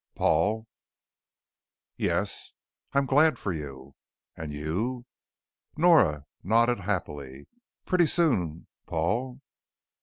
[0.15, 0.65] "Paul."
[1.95, 2.55] "Yes?"
[2.91, 3.93] "I'm glad for you."
[4.35, 5.05] "And you?"
[5.77, 7.45] Nora nodded happily.
[7.85, 9.41] "Pretty soon, Paul?"